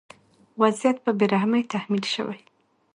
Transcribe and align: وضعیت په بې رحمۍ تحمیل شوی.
وضعیت 0.61 0.97
په 1.05 1.11
بې 1.17 1.25
رحمۍ 1.33 1.63
تحمیل 1.73 2.05
شوی. 2.13 2.39